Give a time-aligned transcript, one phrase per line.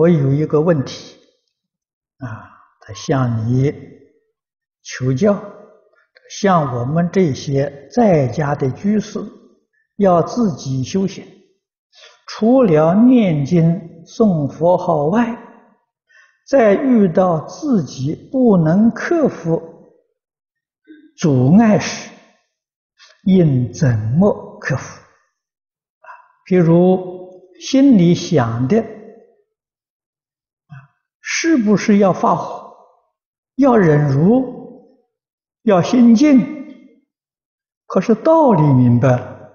[0.00, 1.18] 我有一个问题
[2.20, 2.48] 啊，
[2.80, 3.70] 他向你
[4.82, 5.38] 求教，
[6.30, 9.20] 像我们这些在家的居士，
[9.98, 11.22] 要自己修行，
[12.26, 15.36] 除了念经、诵佛号外，
[16.48, 19.60] 在遇到自己不能克服
[21.18, 22.10] 阻碍时，
[23.24, 25.02] 应怎么克服？
[25.02, 26.08] 啊，
[26.48, 28.82] 譬如心里想的，
[31.42, 32.76] 是不是要发火，
[33.56, 35.08] 要忍辱，
[35.62, 36.38] 要心静？
[37.86, 39.50] 可是道理明白了，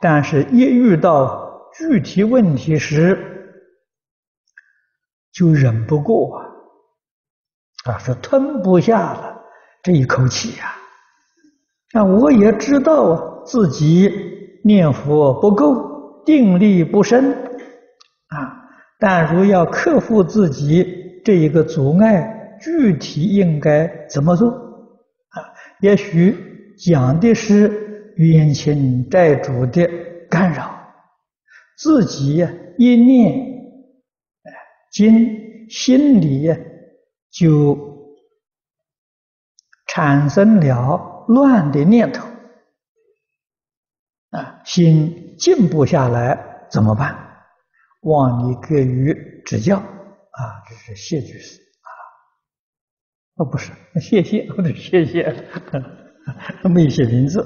[0.00, 3.66] 但是一遇到具体问题时，
[5.32, 6.36] 就忍不过
[7.84, 9.42] 啊，啊，是吞不下了
[9.82, 10.72] 这一口气呀。
[11.92, 14.08] 那我也知道啊自己
[14.62, 17.32] 念佛不够，定力不深，
[18.28, 18.57] 啊，
[18.98, 24.50] 但如要克服自己这一个阻碍，具体应该怎么做？
[24.50, 29.88] 啊，也许讲的是冤亲债主的
[30.28, 30.70] 干扰，
[31.76, 32.46] 自己
[32.76, 33.32] 一念，
[34.42, 34.52] 哎，
[34.90, 36.48] 经心里
[37.30, 37.78] 就
[39.86, 41.14] 产生了。
[41.28, 42.26] 乱的念头
[44.30, 47.27] 啊，心静不下来怎么办？
[48.00, 50.62] 望你给予指教啊！
[50.68, 51.90] 这是谢居士啊，
[53.36, 55.34] 哦，不是，谢谢，我得谢谢，
[56.62, 57.40] 没写名字。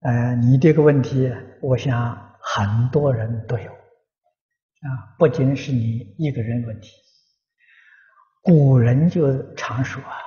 [0.00, 3.70] 呃，你这个问题，我想很多人都有。
[3.70, 6.90] 啊，不仅是你一个人问题，
[8.42, 10.18] 古人就常说啊，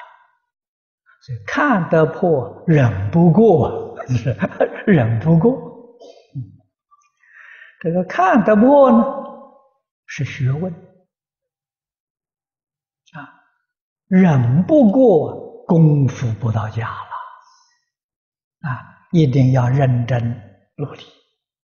[1.46, 4.36] 看得破，忍不过，是
[4.86, 5.98] 忍不过。
[7.80, 9.06] 这个看得破呢，
[10.06, 10.74] 是学问
[13.14, 13.44] 啊，
[14.08, 20.20] 忍不过，功夫不到家了啊，一定要认真
[20.76, 21.04] 努力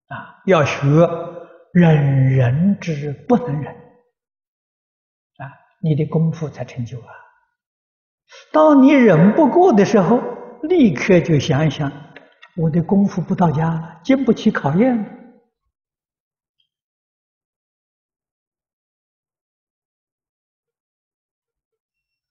[0.08, 0.80] 啊，要学。
[1.74, 3.74] 忍人之不能忍
[5.38, 5.48] 啊，
[5.80, 7.06] 你的功夫才成就啊。
[8.52, 10.20] 当你忍不过的时候，
[10.62, 11.90] 立刻就想一想，
[12.56, 14.96] 我的功夫不到家了，经不起考验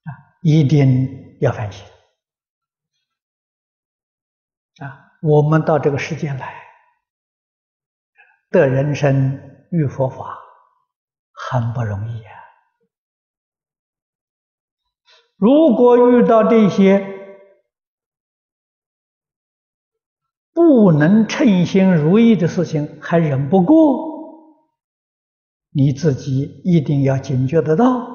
[0.04, 0.10] 啊，
[0.42, 1.86] 一定要反省
[4.78, 5.12] 啊。
[5.22, 6.60] 我们到这个世界来。
[8.50, 9.40] 得人生
[9.70, 10.38] 遇佛法
[11.32, 12.41] 很不容易啊！
[15.42, 17.04] 如果遇到这些
[20.52, 24.54] 不能称心如意的事情，还忍不过，
[25.70, 28.06] 你自己一定要警觉得到，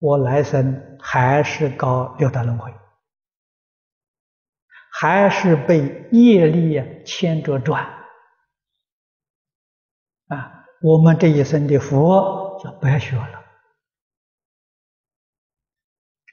[0.00, 2.70] 我来生还是搞六道轮回，
[4.90, 7.86] 还是被业力牵着转。
[10.26, 13.40] 啊，我们这一生的佛就不要学了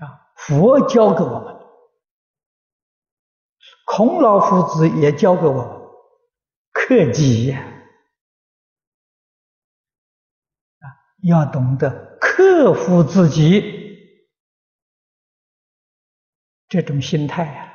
[0.01, 0.30] 啊！
[0.47, 1.55] 佛教给我们，
[3.85, 5.81] 孔老夫子也教给我们，
[6.71, 7.59] 克己呀！
[10.79, 10.85] 啊，
[11.23, 13.61] 要懂得克服自己
[16.67, 17.67] 这种心态啊！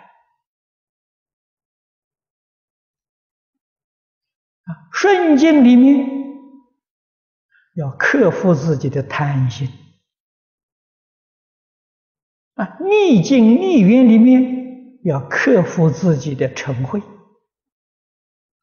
[4.65, 6.09] 啊，顺境里面
[7.75, 9.69] 要克服自己的贪心；
[12.57, 17.03] 啊，逆境逆缘里面要克服自己的嗔恚。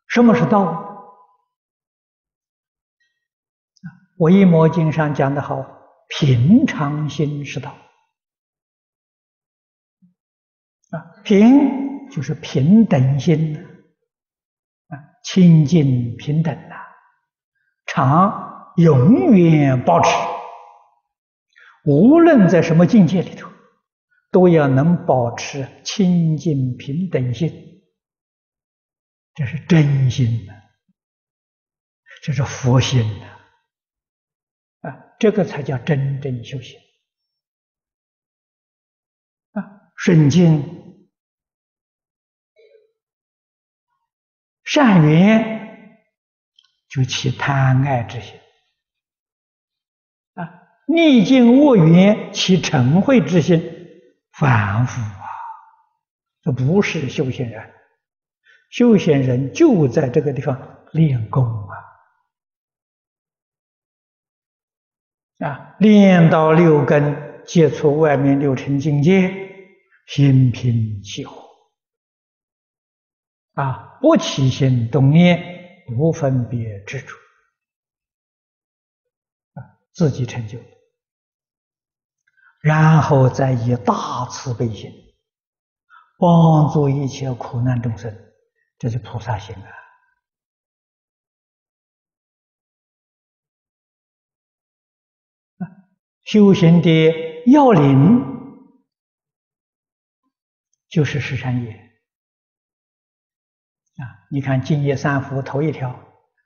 [0.08, 0.62] 什么是道？
[0.62, 0.76] 啊，
[4.18, 5.66] 《维摩经》上讲得好
[6.10, 7.76] ：“平常心是道。”
[10.92, 13.66] 啊，平就是平等心。
[15.24, 16.76] 清净平等呐，
[17.86, 20.10] 常永远保持，
[21.86, 23.50] 无论在什么境界里头，
[24.34, 27.84] 都要能保持清净平等心，
[29.36, 30.54] 这是真心呐，
[32.24, 36.80] 这是佛心呐，啊，这个才叫真正修行。
[39.52, 40.82] 啊，顺境。
[44.64, 46.00] 善缘
[46.88, 48.34] 就起贪爱之心。
[50.34, 53.62] 啊，逆境恶缘起嗔恚之心，
[54.34, 55.26] 反复啊，
[56.42, 57.74] 这不是修行人，
[58.70, 61.46] 修行人就在这个地方练功
[65.40, 69.32] 啊，啊，练到六根，接触外面六尘境界，
[70.08, 71.48] 心平气和，
[73.54, 77.16] 啊，不起心动念，不分别执着，
[79.54, 80.58] 啊，自己成就，
[82.64, 84.90] 然后再以大慈悲心。
[86.18, 88.16] 帮助一切苦难众生，
[88.78, 89.54] 这是菩萨心
[95.60, 95.68] 啊！
[96.24, 98.24] 修行的要领
[100.88, 101.72] 就是十善业
[103.98, 104.24] 啊！
[104.32, 106.00] 你看，净业三福头一条：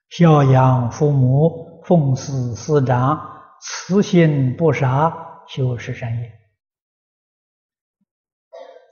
[0.09, 6.39] 孝养父母，奉事师长，慈心不杀，修十善业。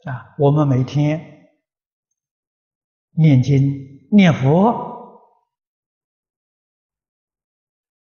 [0.06, 1.50] 啊，我们每天
[3.12, 5.20] 念经念佛，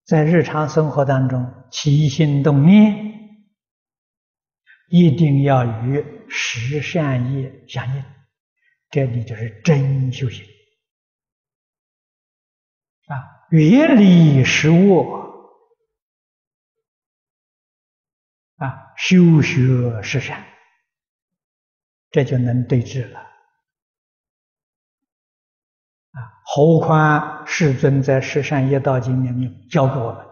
[0.03, 3.49] 在日常生活当中起心动念，
[4.87, 8.03] 一定要与十善业相应，
[8.91, 10.45] 这里就是真修行。
[13.07, 15.24] 啊，远离十恶，
[18.57, 20.45] 啊，修学十善。
[22.11, 23.19] 这就能对治了
[26.11, 26.17] 啊！
[26.45, 30.25] 何况世尊在《十善业道经》里面教过我们：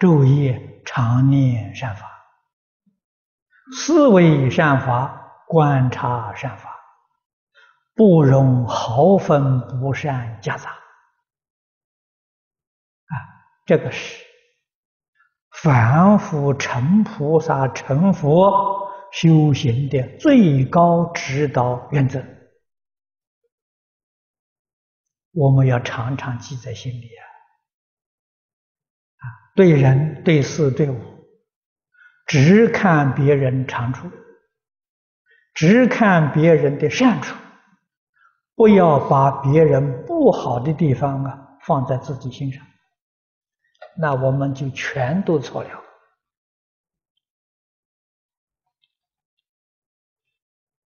[0.00, 2.10] 昼夜常念善法，
[3.76, 6.76] 思维善法，观察善法，
[7.94, 10.70] 不容毫分不善夹杂。
[10.70, 13.14] 啊，
[13.64, 14.24] 这个是
[15.62, 18.78] 凡夫成菩萨成佛。
[19.12, 22.24] 修行的最高指导原则，
[25.32, 27.26] 我们要常常记在心里啊！
[29.16, 29.24] 啊，
[29.56, 31.00] 对人、对事、对物，
[32.24, 34.08] 只看别人长处，
[35.54, 37.36] 只看别人的善处，
[38.54, 42.64] 不要把别人不好的地方啊放在自己心上，
[44.00, 45.70] 那我们就全都错了。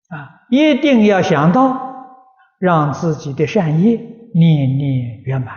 [0.08, 2.20] 啊，一定要想到
[2.58, 3.96] 让自己的善业
[4.34, 5.56] 念念圆满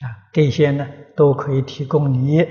[0.00, 0.86] 啊，这些呢
[1.16, 2.44] 都可以提供你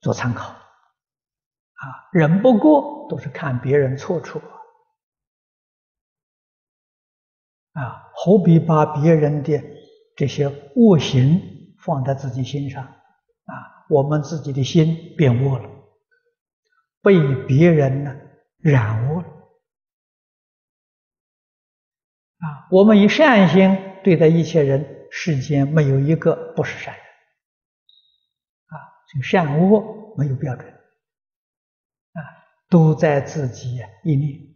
[0.00, 2.08] 做参考啊。
[2.10, 4.40] 人不过都是看别人错处
[7.76, 9.62] 啊，何必把别人的
[10.16, 13.84] 这些恶行放在自己心上啊？
[13.90, 15.70] 我们自己的心变恶了，
[17.02, 18.16] 被别人呢
[18.58, 19.26] 染污了
[22.38, 22.66] 啊！
[22.70, 27.04] 我们以善心对待一切人，世间没有一个不是善人
[28.68, 28.74] 啊！
[29.12, 32.20] 这个善恶没有标准啊，
[32.70, 34.55] 都在自己一念。